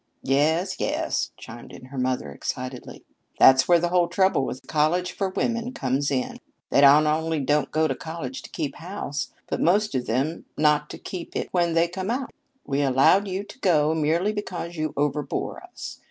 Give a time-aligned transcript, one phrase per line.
[0.23, 3.03] "Yes, yes," chimed in her mother excitedly;
[3.37, 6.37] "that's where the whole trouble with college for women comes in.
[6.71, 10.45] They not only don't go to college to keep house, but most of them mean
[10.57, 12.33] not to keep it when they come out.
[12.65, 15.99] We allowed you to go merely because you overbore us.